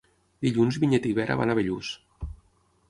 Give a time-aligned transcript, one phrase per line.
[0.45, 1.93] Dilluns na Vinyet i na Vera van a Bellús.